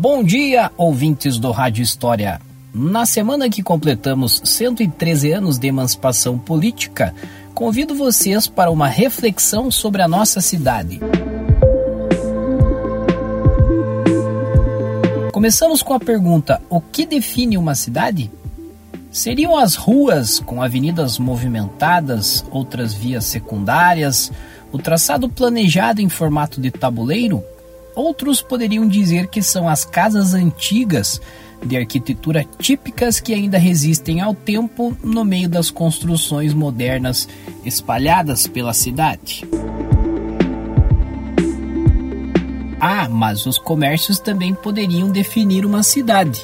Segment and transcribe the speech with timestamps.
[0.00, 2.40] Bom dia, ouvintes do Rádio História.
[2.72, 7.14] Na semana que completamos 113 anos de emancipação política,
[7.52, 11.00] convido vocês para uma reflexão sobre a nossa cidade.
[15.30, 18.30] Começamos com a pergunta: o que define uma cidade?
[19.10, 24.32] Seriam as ruas com avenidas movimentadas, outras vias secundárias,
[24.72, 27.44] o traçado planejado em formato de tabuleiro?
[28.00, 31.20] Outros poderiam dizer que são as casas antigas
[31.62, 37.28] de arquitetura típicas que ainda resistem ao tempo no meio das construções modernas
[37.62, 39.46] espalhadas pela cidade.
[42.80, 46.40] Ah, mas os comércios também poderiam definir uma cidade.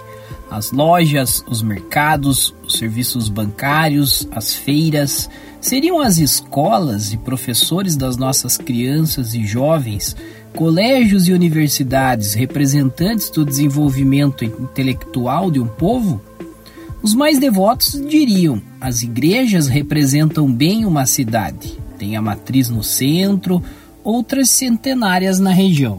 [0.50, 8.16] As lojas, os mercados, os serviços bancários, as feiras, seriam as escolas e professores das
[8.16, 10.16] nossas crianças e jovens
[10.56, 16.20] colégios e universidades representantes do desenvolvimento intelectual de um povo?
[17.02, 23.62] Os mais devotos diriam: as igrejas representam bem uma cidade, tem a matriz no centro,
[24.02, 25.98] outras centenárias na região.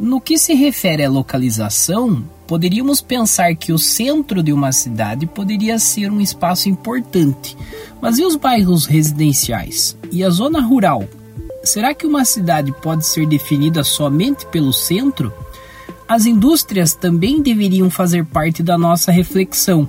[0.00, 5.78] No que se refere à localização, poderíamos pensar que o centro de uma cidade poderia
[5.78, 7.56] ser um espaço importante.
[8.02, 9.96] Mas e os bairros residenciais?
[10.10, 11.04] E a zona rural?
[11.62, 15.32] Será que uma cidade pode ser definida somente pelo centro?
[16.08, 19.88] As indústrias também deveriam fazer parte da nossa reflexão.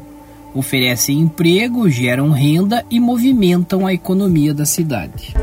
[0.53, 5.33] Oferecem emprego, geram renda e movimentam a economia da cidade.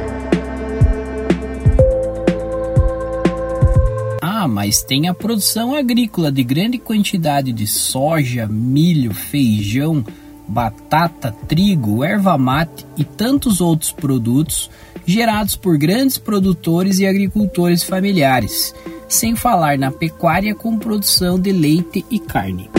[4.46, 10.04] Mas tem a produção agrícola de grande quantidade de soja, milho, feijão,
[10.46, 14.70] batata, trigo, erva mate e tantos outros produtos
[15.06, 18.74] gerados por grandes produtores e agricultores familiares,
[19.08, 22.70] sem falar na pecuária com produção de leite e carne.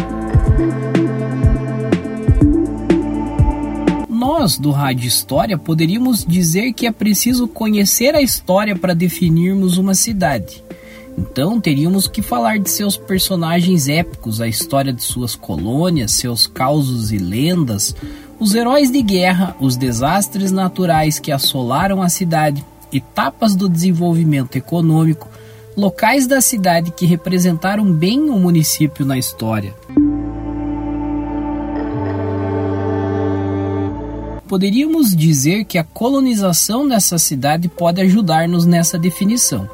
[4.08, 9.96] Nós, do Rádio História, poderíamos dizer que é preciso conhecer a história para definirmos uma
[9.96, 10.64] cidade.
[11.20, 17.12] Então teríamos que falar de seus personagens épicos, a história de suas colônias, seus causos
[17.12, 17.94] e lendas,
[18.40, 25.28] os heróis de guerra, os desastres naturais que assolaram a cidade, etapas do desenvolvimento econômico,
[25.76, 29.76] locais da cidade que representaram bem o município na história.
[34.48, 39.70] Poderíamos dizer que a colonização dessa cidade pode ajudar-nos nessa definição.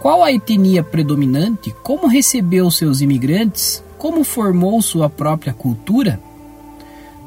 [0.00, 1.74] Qual a etnia predominante?
[1.82, 3.84] Como recebeu seus imigrantes?
[3.98, 6.18] Como formou sua própria cultura?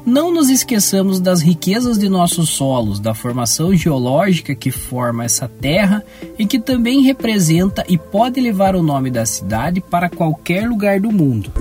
[0.04, 6.04] Não nos esqueçamos das riquezas de nossos solos, da formação geológica que forma essa terra
[6.36, 11.12] e que também representa e pode levar o nome da cidade para qualquer lugar do
[11.12, 11.52] mundo.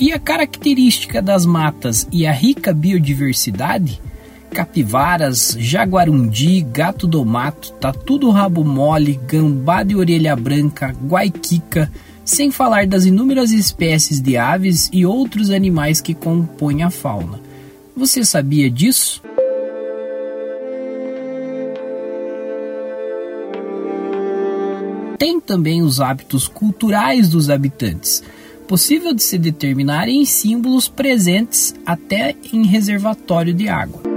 [0.00, 4.00] E a característica das matas e a rica biodiversidade
[4.50, 11.90] capivaras, jaguarundi, gato do mato, tatu do rabo mole, gambá de orelha branca, guaiquica,
[12.24, 17.40] sem falar das inúmeras espécies de aves e outros animais que compõem a fauna.
[17.96, 19.22] Você sabia disso?
[25.18, 28.22] Tem também os hábitos culturais dos habitantes,
[28.68, 34.07] possível de se determinar em símbolos presentes até em reservatório de água.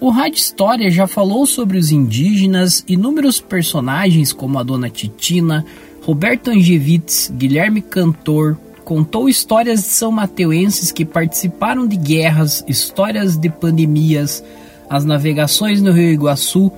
[0.00, 5.66] O Rádio História já falou sobre os indígenas, inúmeros personagens como a Dona Titina,
[6.02, 13.50] Roberto Angevitz, Guilherme Cantor, contou histórias de são mateuenses que participaram de guerras, histórias de
[13.50, 14.42] pandemias,
[14.88, 16.72] as navegações no Rio Iguaçu,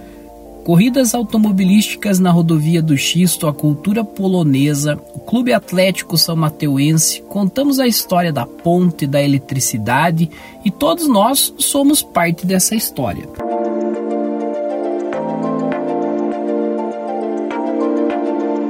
[0.64, 7.81] corridas automobilísticas na rodovia do Xisto, a cultura polonesa, o Clube Atlético São Mateuense, contamos
[7.81, 10.31] a história da ponte, da eletricidade
[10.64, 13.29] e todos nós somos parte dessa história.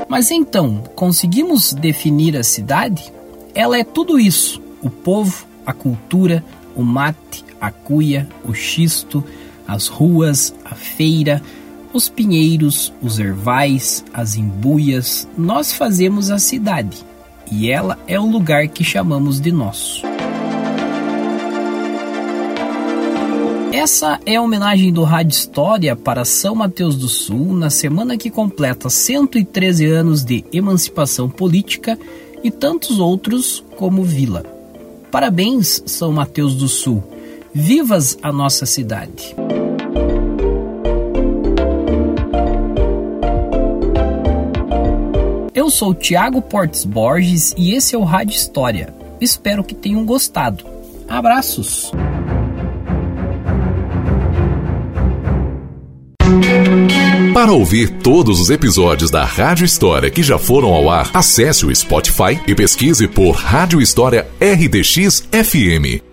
[0.09, 3.12] Mas então, conseguimos definir a cidade?
[3.55, 6.45] Ela é tudo isso: o povo, a cultura,
[6.77, 9.25] o mate, a cuia, o xisto,
[9.67, 11.41] as ruas, a feira,
[11.93, 17.05] os pinheiros, os ervais, as embuias, nós fazemos a cidade
[17.50, 20.03] e ela é o lugar que chamamos de nosso.
[23.73, 28.31] Essa é a homenagem do Rádio História para São Mateus do Sul na semana que
[28.31, 31.99] completa 113 anos de emancipação política
[32.45, 34.45] e tantos outros como Vila.
[35.11, 37.03] Parabéns, São Mateus do Sul.
[37.53, 39.35] Vivas a nossa cidade.
[45.62, 48.93] Eu sou Tiago Portes Borges e esse é o Rádio História.
[49.20, 50.64] Espero que tenham gostado.
[51.09, 51.93] Abraços!
[57.32, 61.73] Para ouvir todos os episódios da Rádio História que já foram ao ar, acesse o
[61.73, 66.12] Spotify e pesquise por Rádio História RDX FM.